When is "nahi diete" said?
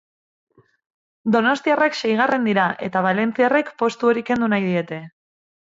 4.57-5.03